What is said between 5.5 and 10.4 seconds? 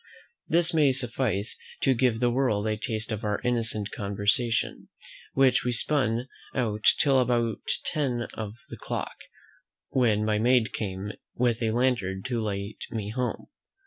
we spun out till about ten of the clock, when my